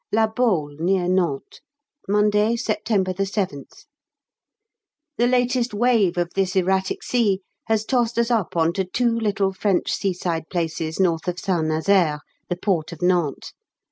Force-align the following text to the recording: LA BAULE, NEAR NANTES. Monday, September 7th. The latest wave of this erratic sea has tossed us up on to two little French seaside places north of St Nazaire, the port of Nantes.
LA 0.11 0.25
BAULE, 0.25 0.77
NEAR 0.79 1.07
NANTES. 1.07 1.61
Monday, 2.07 2.55
September 2.55 3.13
7th. 3.13 3.85
The 5.19 5.27
latest 5.27 5.75
wave 5.75 6.17
of 6.17 6.33
this 6.33 6.55
erratic 6.55 7.03
sea 7.03 7.41
has 7.67 7.85
tossed 7.85 8.17
us 8.17 8.31
up 8.31 8.57
on 8.57 8.73
to 8.73 8.83
two 8.83 9.11
little 9.13 9.53
French 9.53 9.91
seaside 9.91 10.49
places 10.49 10.99
north 10.99 11.27
of 11.27 11.37
St 11.37 11.67
Nazaire, 11.67 12.21
the 12.49 12.57
port 12.57 12.91
of 12.91 13.03
Nantes. 13.03 13.53